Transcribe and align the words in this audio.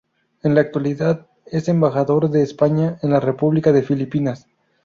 En 0.41 0.55
la 0.55 0.61
actualidad 0.61 1.27
es 1.45 1.67
Embajador 1.69 2.31
de 2.31 2.41
España 2.41 2.97
en 3.03 3.11
la 3.11 3.19
República 3.19 3.71
de 3.71 3.83
Filipinas. 3.83 4.47